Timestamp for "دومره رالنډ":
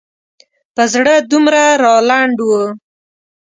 1.31-2.37